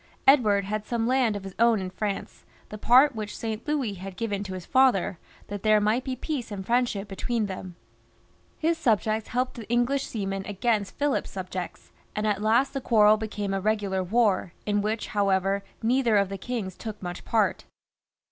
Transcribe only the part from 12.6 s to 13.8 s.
the quarrel became a